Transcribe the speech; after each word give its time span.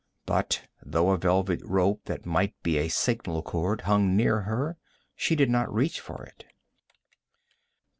But, 0.25 0.63
though 0.83 1.11
a 1.11 1.17
velvet 1.19 1.61
rope 1.63 2.05
that 2.05 2.25
might 2.25 2.55
be 2.63 2.79
a 2.79 2.87
signal 2.87 3.43
cord 3.43 3.81
hung 3.81 4.15
near 4.15 4.39
her, 4.41 4.77
she 5.15 5.35
did 5.35 5.51
not 5.51 5.71
reach 5.71 5.99
for 5.99 6.23
it. 6.23 6.43